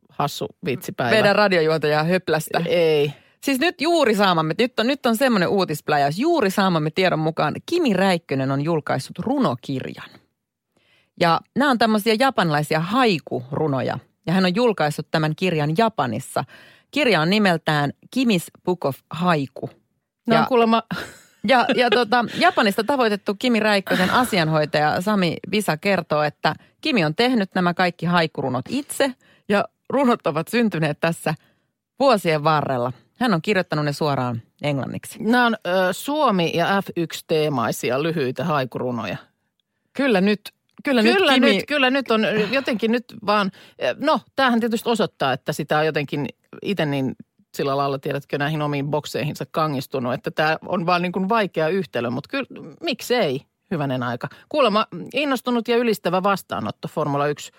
hassu 0.08 0.46
vitsipäivä. 0.64 1.10
Meidän 1.10 1.36
radiojuontaja 1.36 2.04
höplästä. 2.04 2.62
Ei. 2.66 3.12
Siis 3.44 3.58
nyt 3.58 3.80
juuri 3.80 4.14
saamamme, 4.14 4.54
nyt 4.58 4.80
on, 4.80 4.86
nyt 4.86 5.06
on 5.06 5.16
semmoinen 5.16 5.48
uutispläjäys, 5.48 6.18
juuri 6.18 6.50
saamamme 6.50 6.90
tiedon 6.90 7.18
mukaan 7.18 7.54
Kimi 7.66 7.92
Räikkönen 7.92 8.50
on 8.50 8.64
julkaissut 8.64 9.18
runokirjan. 9.18 10.10
Ja 11.20 11.40
nämä 11.56 11.70
on 11.70 11.78
tämmöisiä 11.78 12.16
japanilaisia 12.18 12.80
haikurunoja. 12.80 13.98
Ja 14.26 14.32
hän 14.32 14.44
on 14.44 14.54
julkaissut 14.54 15.06
tämän 15.10 15.32
kirjan 15.36 15.70
Japanissa. 15.78 16.44
Kirja 16.92 17.20
on 17.20 17.30
nimeltään 17.30 17.92
Kimis 18.10 18.46
Book 18.64 18.84
of 18.84 18.98
Haiku. 19.10 19.70
No 20.26 20.36
Ja- 20.36 20.46
kuulemma, 20.48 20.82
Ja, 21.48 21.66
ja 21.76 21.90
tota, 21.90 22.24
Japanista 22.38 22.84
tavoitettu 22.84 23.34
Kimi 23.38 23.60
Räikkösen 23.60 24.10
asianhoitaja 24.10 25.00
Sami 25.00 25.36
Visa 25.50 25.76
kertoo, 25.76 26.22
että 26.22 26.54
Kimi 26.80 27.04
on 27.04 27.14
tehnyt 27.14 27.50
nämä 27.54 27.74
kaikki 27.74 28.06
haikurunot 28.06 28.64
itse 28.68 29.14
ja 29.48 29.64
runot 29.90 30.26
ovat 30.26 30.48
syntyneet 30.48 31.00
tässä 31.00 31.34
vuosien 32.00 32.44
varrella. 32.44 32.92
Hän 33.20 33.34
on 33.34 33.42
kirjoittanut 33.42 33.84
ne 33.84 33.92
suoraan 33.92 34.42
englanniksi. 34.62 35.22
nämä 35.22 35.46
on 35.46 35.56
ö, 35.66 35.92
Suomi- 35.92 36.52
ja 36.56 36.66
F1-teemaisia 36.80 38.02
lyhyitä 38.02 38.44
haikurunoja. 38.44 39.16
Kyllä 39.92 40.20
nyt, 40.20 40.40
kyllä, 40.84 41.02
Kyllä 41.02 41.32
nyt 41.32 41.34
Kimi, 41.34 41.56
nyt, 41.56 41.64
kyllä 41.68 41.90
nyt 41.90 42.10
on 42.10 42.26
jotenkin 42.50 42.92
nyt 42.92 43.04
vaan, 43.26 43.50
no 43.96 44.20
tämähän 44.36 44.60
tietysti 44.60 44.88
osoittaa, 44.88 45.32
että 45.32 45.52
sitä 45.52 45.78
on 45.78 45.86
jotenkin 45.86 46.26
itse 46.62 46.86
niin 46.86 47.14
sillä 47.54 47.76
lailla, 47.76 47.98
tiedätkö, 47.98 48.38
näihin 48.38 48.62
omiin 48.62 48.90
bokseihinsa 48.90 49.44
kangistunut, 49.50 50.14
että 50.14 50.30
tämä 50.30 50.56
on 50.66 50.86
vaan 50.86 51.02
niin 51.02 51.12
kuin 51.12 51.28
vaikea 51.28 51.68
yhtälö, 51.68 52.10
mutta 52.10 52.28
kyllä 52.28 52.46
miksei, 52.80 53.40
hyvänen 53.70 54.02
aika. 54.02 54.28
Kuulemma 54.48 54.86
innostunut 55.14 55.68
ja 55.68 55.76
ylistävä 55.76 56.22
vastaanotto 56.22 56.88
Formula 56.88 57.26
1 57.26 57.52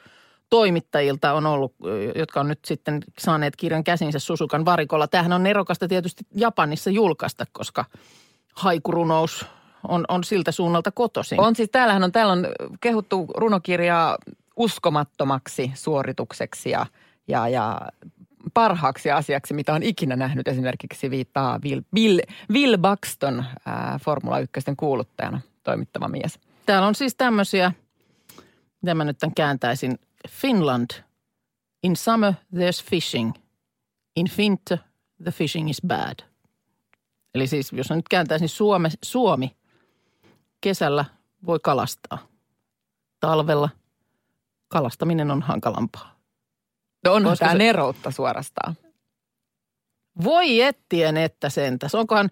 toimittajilta 0.50 1.34
on 1.34 1.46
ollut, 1.46 1.76
ö, 1.86 2.12
jotka 2.16 2.40
on 2.40 2.48
nyt 2.48 2.60
sitten 2.66 3.00
saaneet 3.20 3.56
kirjan 3.56 3.84
käsinsä 3.84 4.20
Susukan 4.20 4.66
varikolla. 4.66 5.08
Tämähän 5.08 5.34
on 5.34 5.44
nerokasta 5.44 5.88
tietysti 5.88 6.24
Japanissa 6.36 6.90
julkaista, 6.90 7.46
koska 7.52 7.86
haikurunous 8.56 9.46
on, 9.88 10.06
on 10.08 10.24
siltä 10.24 10.52
suunnalta 10.52 10.92
kotoisin. 10.92 11.40
on 11.40 11.56
siis, 11.56 11.70
täällähän 11.70 12.04
on, 12.04 12.12
täällä 12.12 12.34
on 12.34 12.48
kehuttu 12.82 13.28
runokirjaa 13.36 14.18
uskomattomaksi 14.56 15.72
suoritukseksi 15.76 16.70
ja, 16.70 16.86
ja, 17.28 17.48
ja 17.48 17.82
parhaaksi 18.54 19.12
asiaksi, 19.12 19.54
mitä 19.54 19.74
on 19.74 19.84
ikinä 19.84 20.16
nähnyt. 20.16 20.48
Esimerkiksi 20.48 21.10
viittaa 21.10 21.60
Bill, 21.60 21.82
Bill, 21.94 22.20
Bill 22.54 22.78
Buxton, 22.78 23.46
ää, 23.66 24.00
Formula 24.04 24.40
1 24.40 24.54
kuuluttajana 24.78 25.42
toimittava 25.64 26.08
mies. 26.08 26.40
Täällä 26.66 26.88
on 26.88 26.96
siis 26.96 27.16
tämmöisiä, 27.16 27.72
mitä 28.82 28.96
mä 28.96 29.04
nyt 29.04 29.18
tämän 29.18 29.36
kääntäisin. 29.36 30.00
Finland. 30.30 30.90
In 31.84 31.96
summer 31.96 32.34
there's 32.56 32.90
fishing. 32.90 33.34
In 34.16 34.28
winter 34.38 34.78
the 35.24 35.32
fishing 35.32 35.70
is 35.70 35.82
bad. 35.88 36.16
Eli 37.36 37.48
siis 37.48 37.74
jos 37.74 37.90
nyt 37.90 38.10
kääntäisin 38.10 38.50
Suome, 38.50 38.90
Suomi, 39.04 39.56
kesällä 40.64 41.06
voi 41.46 41.60
kalastaa. 41.64 42.28
Talvella 43.20 43.70
kalastaminen 44.68 45.32
on 45.32 45.42
hankalampaa. 45.42 46.16
No 47.06 47.14
onhan 47.14 47.30
Olisiko 47.30 47.46
tämä 47.46 47.52
se- 47.52 47.58
neroutta 47.58 48.12
suorastaan. 48.12 48.76
Voi 50.24 50.62
ettien, 50.62 51.18
että 51.18 51.50
sentäs. 51.50 51.96
Onkohan, 51.96 52.30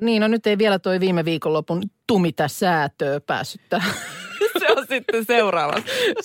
niin 0.00 0.20
no 0.22 0.28
nyt 0.28 0.46
ei 0.46 0.58
vielä 0.58 0.78
toi 0.78 1.00
viime 1.00 1.24
viikonlopun 1.24 1.82
tumita 2.06 2.48
säätöä 2.48 3.20
päässyt 3.20 3.60
tähän. 3.68 3.94
Se 4.58 4.66
on 4.76 4.86
sitten 4.88 5.24
seuraava. 5.24 5.74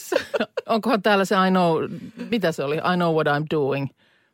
Onkohan 0.70 1.02
täällä 1.02 1.25
se 1.25 1.36
I 1.48 1.50
know, 1.50 1.84
mitä 2.30 2.52
se 2.52 2.63
oli? 2.63 2.75
I 2.75 2.96
know 2.96 3.16
what 3.16 3.28
I'm 3.28 3.46
doing. 3.52 3.88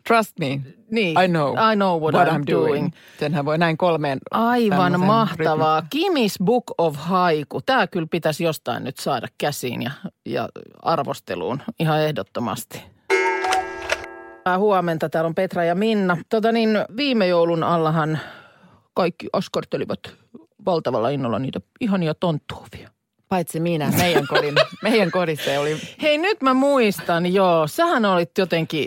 Trust 0.07 0.39
me. 0.39 0.61
Niin. 0.91 1.19
I 1.23 1.27
know. 1.27 1.53
I 1.71 1.75
know 1.75 2.01
what, 2.01 2.27
I'm, 2.27 2.43
doing. 2.51 2.91
Senhän 3.19 3.45
voi 3.45 3.57
näin 3.57 3.77
kolmeen 3.77 4.19
Aivan 4.31 4.99
mahtavaa. 4.99 5.83
Kimis 5.89 6.35
Book 6.43 6.63
of 6.77 6.95
Haiku. 6.97 7.61
Tämä 7.61 7.87
kyllä 7.87 8.07
pitäisi 8.11 8.43
jostain 8.43 8.83
nyt 8.83 8.97
saada 8.97 9.27
käsiin 9.37 9.81
ja, 9.81 9.91
ja 10.25 10.49
arvosteluun 10.81 11.61
ihan 11.79 12.01
ehdottomasti. 12.01 12.83
Huomenta, 14.57 15.09
täällä 15.09 15.27
on 15.27 15.35
Petra 15.35 15.63
ja 15.63 15.75
Minna. 15.75 16.17
Tota 16.29 16.51
niin, 16.51 16.69
viime 16.97 17.27
joulun 17.27 17.63
allahan 17.63 18.19
kaikki 18.93 19.27
askartelivat 19.33 19.99
valtavalla 20.65 21.09
innolla 21.09 21.39
niitä 21.39 21.61
ihania 21.81 22.13
tonttuuvia. 22.13 22.89
Paitsi 23.29 23.59
minä, 23.59 23.91
meidän, 23.97 24.27
kodin, 24.27 24.55
meidän 24.83 25.11
kodissa 25.11 25.59
oli 25.59 25.77
Hei 26.01 26.17
nyt 26.17 26.41
mä 26.41 26.53
muistan, 26.53 27.33
joo. 27.33 27.67
Sähän 27.67 28.05
olit 28.05 28.31
jotenkin 28.37 28.85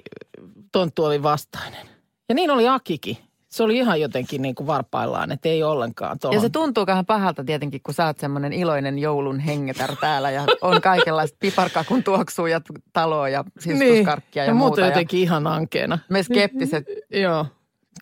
tonttuovin 0.73 1.23
vastainen. 1.23 1.87
Ja 2.29 2.35
niin 2.35 2.51
oli 2.51 2.69
Akikin. 2.69 3.17
Se 3.49 3.63
oli 3.63 3.77
ihan 3.77 4.01
jotenkin 4.01 4.43
niin 4.43 4.55
kuin 4.55 4.67
varpaillaan, 4.67 5.33
että 5.33 5.49
ei 5.49 5.63
ollenkaan 5.63 6.19
tuohon. 6.19 6.35
Ja 6.35 6.41
se 6.41 6.49
tuntuu 6.49 6.87
vähän 6.87 7.07
pahalta 7.07 7.45
tietenkin, 7.45 7.81
kun 7.83 7.95
sä 7.95 8.07
oot 8.07 8.19
semmoinen 8.19 8.53
iloinen 8.53 8.99
joulun 8.99 9.39
hengetär 9.41 9.97
täällä 10.01 10.31
ja 10.31 10.45
on 10.63 10.81
kaikenlaista 10.81 11.37
piparkakun 11.41 12.03
tuoksua 12.05 12.49
ja 12.49 12.61
taloa 12.93 13.29
ja 13.29 13.45
sisustuskarkkia 13.59 14.43
ja, 14.43 14.51
ja 14.51 14.55
muuta. 14.55 14.81
jotenkin 14.81 15.21
ihan 15.21 15.47
ankeena. 15.47 15.99
Me 16.09 16.23
skeptiset, 16.23 16.85
Joo. 17.11 17.47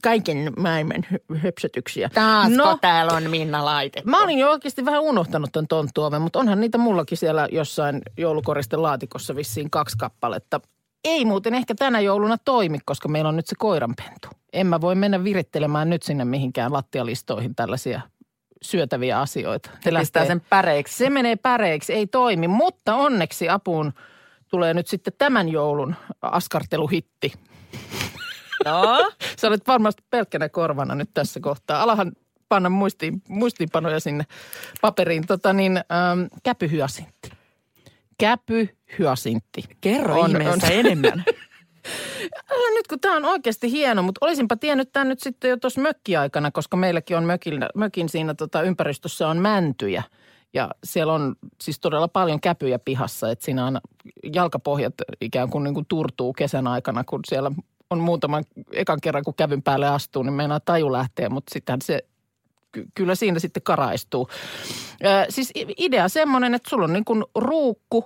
Kaiken 0.03 0.53
maailman 0.59 1.05
hö- 1.13 1.39
höpsötyksiä. 1.39 2.11
taasko 2.15 2.57
No, 2.57 2.79
täällä 2.81 3.13
on 3.13 3.31
Minna 3.31 3.65
laitettu? 3.65 4.11
mä 4.11 4.23
olin 4.25 4.39
jo 4.39 4.51
oikeasti 4.51 4.85
vähän 4.85 5.01
unohtanut 5.03 5.53
tämän 5.53 5.69
tonttuoven, 5.69 6.23
mutta 6.23 6.39
onhan 6.39 6.61
niitä 6.61 6.79
mullakin 6.79 7.19
siellä 7.19 7.49
jossain 7.53 8.03
joulukoristen 8.17 8.83
laatikossa 8.83 9.37
vissiin 9.37 9.71
kaksi 9.71 9.99
kappaletta. 9.99 10.61
Ei 11.05 11.25
muuten 11.25 11.55
ehkä 11.55 11.75
tänä 11.75 12.01
jouluna 12.01 12.39
toimi, 12.39 12.79
koska 12.85 13.09
meillä 13.09 13.29
on 13.29 13.37
nyt 13.37 13.47
se 13.47 13.55
koiranpentu. 13.59 14.29
En 14.53 14.67
mä 14.67 14.81
voi 14.81 14.95
mennä 14.95 15.25
virittelemään 15.25 15.91
nyt 15.91 16.03
sinne 16.03 16.25
mihinkään 16.25 16.73
lattialistoihin 16.73 17.55
tällaisia 17.55 18.01
syötäviä 18.63 19.21
asioita. 19.21 19.71
Se 19.81 19.91
pistää 19.99 20.27
sen 20.27 20.41
päreiksi. 20.41 20.97
Se 20.97 21.11
menee 21.11 21.37
päreiksi, 21.37 21.93
ei 21.93 22.07
toimi, 22.07 22.49
mutta 22.49 22.95
onneksi 22.95 23.49
apuun 23.49 23.93
tulee 24.49 24.75
nyt 24.75 24.87
sitten 24.87 25.13
tämän 25.19 25.49
joulun 25.49 25.95
askarteluhitti. 26.23 27.33
No, 28.65 29.11
Sä 29.41 29.49
olet 29.49 29.67
varmasti 29.67 30.03
pelkkänä 30.11 30.49
korvana 30.49 30.95
nyt 30.95 31.11
tässä 31.15 31.41
kohtaa. 31.41 31.83
Alahan 31.83 32.13
panna 32.49 32.69
muistiin, 32.69 33.23
muistiinpanoja 33.29 34.01
sinne 34.01 34.25
paperiin. 34.81 35.27
Tota 35.27 35.53
niin, 35.53 35.77
ähm, 35.77 36.23
käpyhyasintti. 36.43 37.40
Käpyhyasintti. 38.21 39.65
kerro 39.81 40.21
On- 40.21 40.31
ihmeessä 40.31 40.67
on. 40.67 40.73
enemmän. 40.73 41.25
Älä 42.51 42.75
nyt, 42.77 42.87
kun 42.89 43.01
tämä 43.01 43.17
on 43.17 43.25
oikeasti 43.25 43.71
hieno, 43.71 44.03
mutta 44.03 44.27
olisinpa 44.27 44.57
tiennyt 44.57 44.93
tämän 44.93 45.09
nyt 45.09 45.21
sitten 45.21 45.51
jo 45.51 45.57
tuossa 45.57 45.81
mökkiaikana, 45.81 46.51
koska 46.51 46.77
meilläkin 46.77 47.17
on 47.17 47.25
mökin, 47.25 47.55
mökin 47.75 48.09
siinä 48.09 48.35
tota 48.35 48.63
ympäristössä 48.63 49.29
on 49.29 49.37
mäntyjä. 49.37 50.03
Ja 50.55 50.71
siellä 50.85 51.13
on 51.13 51.35
siis 51.63 51.81
todella 51.81 52.09
paljon 52.09 52.41
käpyjä 52.41 52.79
pihassa, 52.79 53.31
että 53.31 53.45
siinä 53.45 53.67
on 53.67 53.81
jalkapohjat 54.35 54.95
ikään 55.21 55.51
kuin, 55.51 55.65
niin 55.65 55.75
kuin 55.75 55.87
turtuu 55.89 56.33
kesän 56.33 56.67
aikana, 56.67 57.05
kun 57.05 57.21
siellä 57.29 57.51
on 57.91 57.99
muutaman 57.99 58.45
ekan 58.73 58.99
kerran, 59.03 59.25
kun 59.25 59.35
kävyn 59.35 59.63
päälle 59.63 59.89
astuu, 59.89 60.23
niin 60.23 60.33
meinaa 60.33 60.61
taju 60.61 60.93
lähtee, 60.93 61.29
mutta 61.29 61.53
sittenhän 61.53 61.81
se 61.83 62.01
ky- 62.73 62.87
kyllä 62.95 63.15
siinä 63.15 63.39
sitten 63.39 63.63
karaistuu. 63.63 64.29
Ö, 65.05 65.27
siis 65.29 65.53
idea 65.79 66.09
semmoinen, 66.09 66.55
että 66.55 66.71
sulla 66.71 66.85
on 66.85 66.93
niin 66.93 67.05
kuin 67.05 67.25
ruukku, 67.35 68.05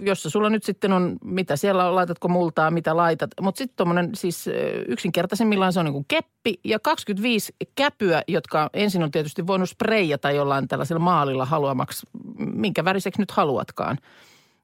jossa 0.00 0.30
sulla 0.30 0.50
nyt 0.50 0.64
sitten 0.64 0.92
on, 0.92 1.16
mitä 1.24 1.56
siellä 1.56 1.88
on, 1.88 1.94
laitatko 1.94 2.28
multaa, 2.28 2.70
mitä 2.70 2.96
laitat. 2.96 3.30
Mutta 3.40 3.58
sitten 3.58 3.76
tuommoinen 3.76 4.10
siis 4.14 4.48
ö, 4.48 4.84
yksinkertaisimmillaan 4.88 5.72
se 5.72 5.80
on 5.80 5.84
niin 5.84 5.92
kuin 5.92 6.04
keppi 6.08 6.60
ja 6.64 6.78
25 6.78 7.54
käpyä, 7.74 8.22
jotka 8.28 8.70
ensin 8.74 9.02
on 9.02 9.10
tietysti 9.10 9.46
voinut 9.46 9.70
spreijata 9.70 10.30
jollain 10.30 10.68
tällaisella 10.68 11.00
maalilla 11.00 11.44
haluamaksi, 11.44 12.06
minkä 12.38 12.84
väriseksi 12.84 13.22
nyt 13.22 13.30
haluatkaan. 13.30 13.98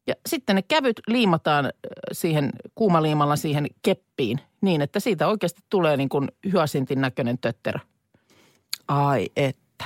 Ja 0.06 0.14
sitten 0.28 0.56
ne 0.56 0.62
kävyt 0.62 1.00
liimataan 1.06 1.72
siihen 2.12 2.50
kuumaliimalla 2.74 3.36
siihen 3.36 3.66
keppiin 3.82 4.40
niin, 4.60 4.80
että 4.80 5.00
siitä 5.00 5.28
oikeasti 5.28 5.60
tulee 5.70 5.96
niin 5.96 6.08
kuin 6.08 6.28
hyasintin 6.52 7.00
näköinen 7.00 7.38
tötterö. 7.38 7.78
Ai 8.88 9.28
että. 9.36 9.84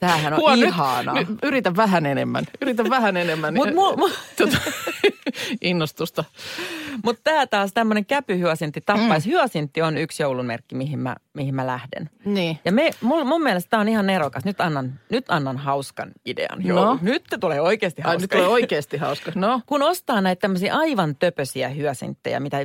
Tämähän 0.00 0.34
on 0.42 0.58
nyt- 0.60 0.68
ihanaa. 0.68 1.14
Nyt, 1.14 1.28
yritä 1.42 1.76
vähän 1.76 2.06
enemmän. 2.06 2.44
Yritä 2.62 2.84
vähän 2.90 3.16
enemmän. 3.16 3.54
Mutta 3.54 3.74
mu, 3.74 3.96
mu, 3.96 4.08
tota, 4.38 4.56
innostusta. 5.60 6.24
mut 7.04 7.20
tämä 7.24 7.46
taas 7.46 7.72
tämmöinen 7.72 8.06
käpyhyasintti 8.06 8.80
tappaisi. 8.86 9.28
Mm. 9.28 9.32
Hyasintti 9.32 9.82
on 9.82 9.96
yksi 9.96 10.22
joulunmerkki, 10.22 10.74
mihin 10.74 10.98
mä, 10.98 11.16
mihin 11.34 11.54
mä 11.54 11.66
lähden. 11.66 12.10
Niin. 12.24 12.58
Ja 12.64 12.72
me, 12.72 12.90
mun, 13.00 13.26
mun 13.26 13.42
mielestä 13.42 13.70
tämä 13.70 13.80
on 13.80 13.88
ihan 13.88 14.06
nerokas. 14.06 14.44
Nyt 14.44 14.60
annan, 14.60 15.00
nyt 15.10 15.24
annan 15.28 15.56
hauskan 15.56 16.12
idean. 16.26 16.58
No. 16.62 16.68
Joo. 16.68 16.98
Nyt 17.02 17.24
tulee 17.40 17.60
oikeasti 17.60 18.02
Ai, 18.02 18.06
hauska. 18.06 18.20
nyt 18.22 18.30
tulee 18.30 18.46
oikeasti 18.48 18.96
hauska. 18.96 19.32
No, 19.34 19.60
Kun 19.66 19.82
ostaa 19.82 20.20
näitä 20.20 20.40
tämmöisiä 20.40 20.74
aivan 20.76 21.16
töpösiä 21.16 21.68
hyasinttejä, 21.68 22.40
mitä 22.40 22.58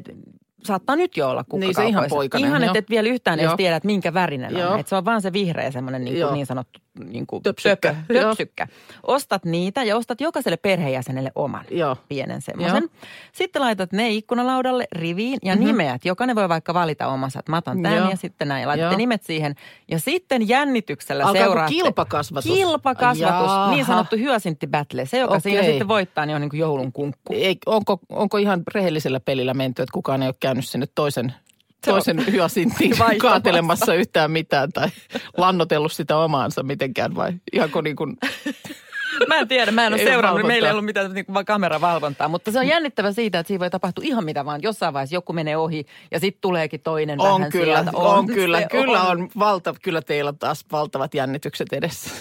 saattaa 0.68 0.96
nyt 0.96 1.18
jo 1.18 1.30
olla 1.30 1.44
kukkakaupoissa. 1.44 1.82
Niin, 1.82 1.88
se 1.88 1.98
ihan 1.98 2.06
poikainen, 2.10 2.50
Ihan, 2.50 2.64
että 2.64 2.80
et 2.80 2.90
vielä 2.90 3.10
yhtään 3.10 3.40
Joo. 3.40 3.48
edes 3.48 3.58
tiedä, 3.58 3.76
että 3.76 3.88
minkä 3.88 4.14
värinen 4.14 4.58
Joo. 4.58 4.74
on. 4.74 4.80
Että 4.80 4.90
se 4.90 4.96
on 4.96 5.06
vaan 5.06 5.22
se 5.22 5.34
vihreä 5.34 5.72
semmoinen 5.72 6.06
niin, 6.06 6.34
niin 6.34 6.46
sanottu 6.46 6.80
niin 7.06 7.28
kuin 7.28 7.44
Töpsykkä, 7.44 7.96
töpö, 8.08 8.20
töpsykkä. 8.20 8.68
Ostat 9.04 9.46
niitä 9.46 9.84
ja 9.84 9.98
ostat 9.98 10.22
jokaiselle 10.22 10.58
perheenjäsenelle 10.58 11.32
oman 11.36 11.66
Joo. 11.72 11.96
pienen 12.10 12.42
semmoisen. 12.42 12.90
Sitten 13.32 13.62
laitat 13.62 13.92
ne 13.92 14.10
ikkunalaudalle 14.10 14.88
riviin 14.92 15.40
ja 15.44 15.56
Mhm. 15.56 15.66
nimeät. 15.66 16.06
Jokainen 16.06 16.36
voi 16.36 16.50
vaikka 16.50 16.74
valita 16.74 17.08
omansa, 17.08 17.40
että 17.40 17.52
mä 17.52 17.58
otan 17.58 17.82
tämän 17.84 17.98
Joo. 17.98 18.10
ja 18.10 18.16
sitten 18.18 18.48
näin. 18.48 18.62
Ja 18.62 18.68
laitatte 18.68 18.94
Joo. 18.94 18.98
nimet 18.98 19.24
siihen. 19.24 19.56
Ja 19.92 20.00
sitten 20.00 20.48
jännityksellä 20.50 21.24
Alkaako 21.26 21.46
seuraatte. 21.46 21.74
kilpakasvatus? 21.74 22.52
Kilpakasvatus, 22.52 23.22
Jaha. 23.52 23.72
niin 23.72 23.86
sanottu 23.86 24.16
hyasintti 24.18 24.68
battle. 24.68 25.06
Se, 25.06 25.18
joka 25.18 25.40
siinä 25.40 25.60
Okei. 25.60 25.72
sitten 25.72 25.88
voittaa, 25.88 26.26
niin 26.26 26.36
on 26.36 26.42
niin 26.42 26.50
kuin 26.50 26.60
joulun 26.60 26.92
kunkku. 26.92 27.34
Ei, 27.34 27.58
onko, 27.66 28.00
onko 28.10 28.38
ihan 28.38 28.64
rehellisellä 28.76 29.20
pelillä 29.20 29.54
menty, 29.54 29.82
että 29.82 29.94
kukaan 29.94 30.22
ei 30.24 30.28
ole 30.28 30.36
käynyt 30.40 30.68
sinne 30.68 30.88
toisen, 30.96 31.34
toisen 31.86 32.18
Vaihtamassa. 33.00 33.16
kaatelemassa 33.22 33.94
yhtään 33.94 34.32
mitään 34.32 34.72
tai 34.72 34.88
lannotellut 35.38 35.92
sitä 35.92 36.18
omaansa 36.18 36.64
mitenkään 36.64 37.16
vai 37.16 37.34
ihanko 37.54 37.82
niin 37.82 37.96
kuin, 37.96 38.18
Mä 39.28 39.36
en 39.36 39.48
tiedä, 39.48 39.72
mä 39.72 39.86
en 39.88 39.94
ole 39.94 40.02
Ei 40.02 40.08
seurannut. 40.08 40.30
valvontaa. 40.36 40.48
Meillä 40.48 40.68
ei 40.68 40.72
ollut 40.72 40.86
mitään 40.86 41.14
niin 41.14 41.26
kuin 41.26 41.46
kameravalvontaa, 41.46 42.28
mutta 42.28 42.52
se 42.52 42.60
on 42.60 42.68
jännittävä 42.68 43.12
siitä, 43.12 43.40
että 43.40 43.48
siinä 43.48 43.60
voi 43.60 43.70
tapahtua 43.70 44.04
ihan 44.08 44.26
mitä 44.26 44.46
vaan. 44.46 44.62
Jossain 44.64 44.94
vaiheessa 44.94 45.16
joku 45.16 45.34
menee 45.34 45.58
ohi 45.58 45.86
ja 46.12 46.20
sitten 46.20 46.42
tuleekin 46.42 46.82
toinen 46.82 47.22
on 47.22 47.40
vähän 47.40 47.52
kyllä, 47.52 47.76
sieltä. 47.84 47.92
on, 47.98 48.28
kyllä, 48.28 48.60
se 48.60 48.68
kyllä 48.72 49.04
on. 49.04 49.30
valta, 49.40 49.76
kyllä 49.82 50.02
teillä 50.02 50.30
on 50.30 50.38
taas 50.38 50.66
valtavat 50.72 51.14
jännitykset 51.14 51.74
edessä. 51.74 52.10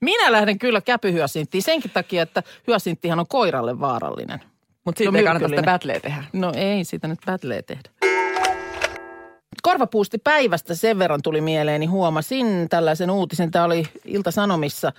Minä 0.00 0.32
lähden 0.32 0.58
kyllä 0.58 0.80
käpyhyasinttiin 0.80 1.62
senkin 1.62 1.90
takia, 1.90 2.22
että 2.22 2.42
hyasinttihan 2.66 3.18
on 3.20 3.26
koiralle 3.28 3.80
vaarallinen. 3.80 4.40
Mutta 4.90 4.98
siitä 4.98 5.10
on 5.10 5.16
ei 5.16 5.24
kannata 5.24 5.48
sitä 5.48 5.62
battleä 5.62 6.00
tehdä. 6.00 6.24
No 6.32 6.52
ei, 6.56 6.84
sitä 6.84 7.08
nyt 7.08 7.18
battleä 7.26 7.62
tehdä. 7.62 7.90
Korvapuusti 9.62 10.18
päivästä 10.18 10.74
sen 10.74 10.98
verran 10.98 11.22
tuli 11.22 11.40
mieleeni. 11.40 11.86
Huomasin 11.86 12.68
tällaisen 12.68 13.10
uutisen. 13.10 13.50
Tämä 13.50 13.64
oli 13.64 13.86
Ilta-Sanomissa, 14.04 14.92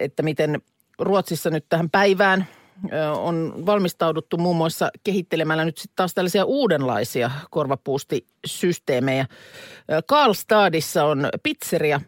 että 0.00 0.22
miten 0.22 0.60
Ruotsissa 0.98 1.50
nyt 1.50 1.64
tähän 1.68 1.90
päivään 1.90 2.46
on 3.16 3.62
valmistauduttu 3.66 4.36
muun 4.36 4.56
muassa 4.56 4.90
kehittelemällä 5.04 5.64
nyt 5.64 5.78
sitten 5.78 5.96
taas 5.96 6.14
tällaisia 6.14 6.44
uudenlaisia 6.44 7.30
korvapuustisysteemejä. 7.50 9.26
Karlstadissa 10.06 11.04
on 11.04 11.28
pizzeria, 11.42 12.00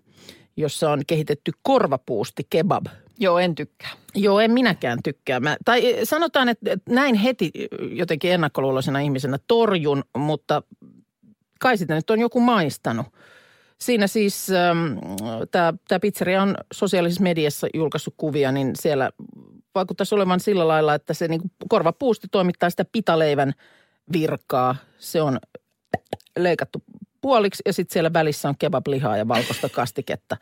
jossa 0.56 0.90
on 0.90 1.02
kehitetty 1.06 1.52
korvapuusti 1.62 2.46
kebab– 2.50 2.86
Joo, 3.20 3.38
en 3.38 3.54
tykkää. 3.54 3.90
Joo, 4.14 4.40
en 4.40 4.50
minäkään 4.50 4.98
tykkää. 5.04 5.40
Mä, 5.40 5.56
tai 5.64 5.86
eh, 5.86 6.00
sanotaan, 6.04 6.48
että 6.48 6.76
näin 6.88 7.14
heti 7.14 7.50
jotenkin 7.90 8.32
ennakkoluuloisena 8.32 8.98
ihmisenä 8.98 9.38
torjun, 9.46 10.04
mutta 10.16 10.62
kai 11.60 11.78
sitä 11.78 11.94
nyt 11.94 12.10
on 12.10 12.20
joku 12.20 12.40
maistanut. 12.40 13.06
Siinä 13.78 14.06
siis 14.06 14.46
tämä 15.50 16.00
pizzeria 16.00 16.42
on 16.42 16.54
sosiaalisessa 16.72 17.22
mediassa 17.22 17.66
julkaissut 17.74 18.14
kuvia, 18.16 18.52
niin 18.52 18.72
siellä 18.76 19.10
vaikuttaisi 19.74 20.14
olevan 20.14 20.40
sillä 20.40 20.68
lailla, 20.68 20.94
että 20.94 21.14
se 21.14 21.28
niin 21.28 21.40
korvapuusti 21.68 22.28
toimittaa 22.30 22.70
sitä 22.70 22.84
pitaleivän 22.92 23.52
virkaa. 24.12 24.76
Se 24.98 25.22
on 25.22 25.38
leikattu 26.38 26.82
puoliksi 27.20 27.62
ja 27.66 27.72
sitten 27.72 27.92
siellä 27.92 28.12
välissä 28.12 28.48
on 28.48 28.54
kebablihaa 28.58 29.16
ja 29.16 29.28
valkoista 29.28 29.68
kastiketta. 29.68 30.36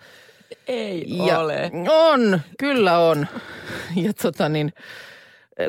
Ei 0.69 1.05
Ja 1.07 1.39
ole. 1.39 1.71
On, 1.89 2.41
kyllä 2.59 2.99
on. 2.99 3.27
Ja 3.97 4.13
tota 4.15 4.49
niin, 4.49 4.73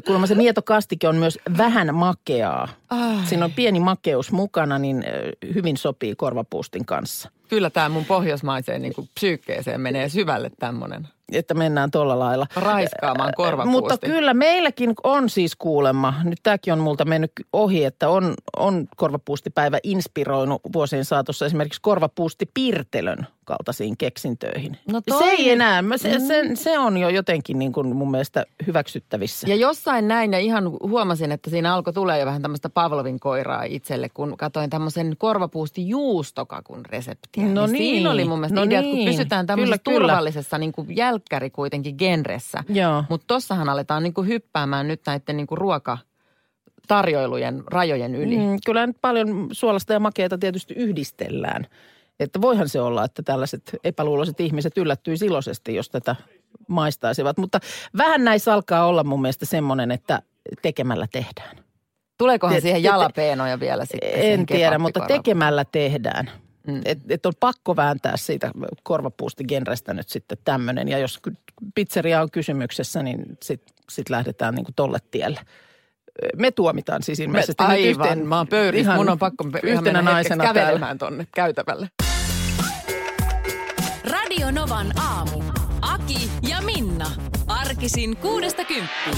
kuulemma 0.05 0.27
se 0.27 0.35
mietokastike 0.35 1.07
on 1.07 1.15
myös 1.15 1.39
vähän 1.57 1.95
makeaa. 1.95 2.67
Ai. 2.89 3.25
Siinä 3.25 3.45
on 3.45 3.51
pieni 3.51 3.79
makeus 3.79 4.31
mukana, 4.31 4.79
niin 4.79 5.03
hyvin 5.55 5.77
sopii 5.77 6.15
korvapuustin 6.15 6.85
kanssa. 6.85 7.29
Kyllä 7.47 7.69
tämä 7.69 7.89
mun 7.89 8.05
pohjoismaiseen 8.05 8.81
niin 8.81 8.93
kuin 8.93 9.09
psyykkeeseen 9.13 9.81
menee 9.81 10.09
syvälle 10.09 10.51
tämmöinen. 10.59 11.07
Että 11.33 11.53
mennään 11.53 11.91
tuolla 11.91 12.19
lailla. 12.19 12.47
Raiskaamaan 12.55 13.33
korvapuusti. 13.35 13.81
Mutta 13.81 13.97
kyllä 13.97 14.33
meilläkin 14.33 14.93
on 15.03 15.29
siis 15.29 15.55
kuulemma, 15.55 16.13
nyt 16.23 16.39
tämäkin 16.43 16.73
on 16.73 16.79
multa 16.79 17.05
mennyt 17.05 17.31
ohi, 17.53 17.83
että 17.85 18.09
on, 18.09 18.33
on 18.57 18.87
korvapuustipäivä 18.97 19.77
inspiroinut 19.83 20.61
vuosien 20.73 21.05
saatossa 21.05 21.45
esimerkiksi 21.45 21.81
korvapuustipirtelön 21.81 23.27
kaltaisiin 23.45 23.97
keksintöihin. 23.97 24.77
No 24.91 24.99
se 24.99 25.03
toi- 25.09 25.29
ei 25.29 25.49
enää, 25.51 25.81
mä- 25.81 25.97
se, 25.97 26.19
se, 26.19 26.43
se 26.53 26.79
on 26.79 26.97
jo 26.97 27.09
jotenkin 27.09 27.59
niin 27.59 27.71
kuin 27.71 27.95
mun 27.95 28.11
mielestä 28.11 28.45
hyväksyttävissä. 28.67 29.47
Ja 29.47 29.55
jossain 29.55 30.07
näin 30.07 30.33
ja 30.33 30.39
ihan 30.39 30.71
huomasin, 30.71 31.31
että 31.31 31.49
siinä 31.49 31.73
alkoi 31.73 31.93
tulee 31.93 32.19
jo 32.19 32.25
vähän 32.25 32.41
tämmöistä 32.41 32.69
Pavlovin 32.69 33.19
koiraa 33.19 33.63
itselle, 33.63 34.09
kun 34.09 34.37
katsoin 34.37 34.69
tämmöisen 34.69 35.15
korvapuusti 35.17 35.89
juustokakun 35.89 36.85
reseptiä. 36.85 37.43
No 37.45 37.65
niin. 37.65 37.73
niin, 37.73 37.95
Siinä 37.95 38.11
oli 38.11 38.25
mun 38.25 38.39
mielestä 38.39 38.59
no 38.59 38.63
idea, 38.65 38.79
että 38.79 38.89
kun 38.89 38.97
niin. 38.97 39.09
pysytään 39.11 39.45
tämmöisessä 39.47 39.77
Kyllä, 39.77 39.97
kyllä. 39.97 40.07
turvallisessa 40.07 40.57
niin 40.57 40.71
kuin 40.71 40.95
jälkkäri 41.19 41.49
kuitenkin 41.49 41.95
genressä. 41.97 42.63
Joo. 42.69 43.03
Mutta 43.09 43.27
tossahan 43.27 43.69
aletaan 43.69 44.03
niin 44.03 44.13
kuin 44.13 44.27
hyppäämään 44.27 44.87
nyt 44.87 45.01
näiden 45.05 45.37
niin 45.37 45.47
kuin 45.47 45.57
ruokatarjoilujen 45.57 47.63
rajojen 47.67 48.15
yli. 48.15 48.37
Mm, 48.37 48.57
kyllä 48.65 48.87
nyt 48.87 48.97
paljon 49.01 49.47
suolasta 49.51 49.93
ja 49.93 49.99
makeata 49.99 50.37
tietysti 50.37 50.73
yhdistellään. 50.73 51.67
Että 52.19 52.41
voihan 52.41 52.69
se 52.69 52.81
olla, 52.81 53.05
että 53.05 53.23
tällaiset 53.23 53.75
epäluuloiset 53.83 54.39
ihmiset 54.39 54.77
yllättyisi 54.77 55.25
iloisesti, 55.25 55.75
jos 55.75 55.89
tätä 55.89 56.15
maistaisivat. 56.67 57.37
Mutta 57.37 57.59
vähän 57.97 58.23
näissä 58.23 58.53
alkaa 58.53 58.85
olla 58.85 59.03
mun 59.03 59.21
mielestä 59.21 59.45
semmoinen, 59.45 59.91
että 59.91 60.21
tekemällä 60.61 61.07
tehdään. 61.11 61.57
Tuleekohan 62.17 62.55
Te- 62.55 62.61
siihen 62.61 62.81
te- 62.81 62.87
jalapeenoja 62.87 63.59
vielä 63.59 63.85
sitten? 63.85 64.09
En 64.13 64.45
tiedä, 64.45 64.79
mutta 64.79 64.99
tekemällä 64.99 65.65
tehdään. 65.65 66.31
Mm. 66.73 66.81
Et, 66.85 66.99
et 67.09 67.25
on 67.25 67.33
pakko 67.39 67.75
vääntää 67.75 68.17
siitä 68.17 68.51
korvapuustigenrestä 68.83 69.93
nyt 69.93 70.09
sitten 70.09 70.37
tämmöinen. 70.43 70.87
Ja 70.87 70.97
jos 70.97 71.19
pizzeria 71.75 72.21
on 72.21 72.31
kysymyksessä, 72.31 73.03
niin 73.03 73.37
sitten 73.43 73.73
sit 73.89 74.09
lähdetään 74.09 74.55
niin 74.55 74.65
kuin 74.65 74.75
tolle 74.75 74.97
tielle. 75.11 75.39
Me 76.37 76.51
tuomitaan 76.51 77.03
siis 77.03 77.19
ilmeisesti. 77.19 77.63
nyt 77.63 77.69
Aivan, 77.69 77.89
yhteen- 77.89 78.27
mä 78.27 78.37
oon 78.37 78.47
pöyrissä. 78.47 78.81
ihan 78.91 78.95
Mun 78.99 79.09
on 79.09 79.19
pakko 79.19 79.45
yhtenä 79.63 79.81
mennä 79.81 80.11
naisena 80.11 80.43
kävelemään 80.43 80.97
tonne 80.97 81.27
käytävälle. 81.35 81.89
Radio 84.11 84.51
Novan 84.51 84.99
aamu. 84.99 85.43
Aki 85.81 86.31
ja 86.49 86.61
Minna. 86.61 87.11
Arkisin 87.47 88.17
kuudesta 88.17 88.63
kymppiin. 88.63 89.17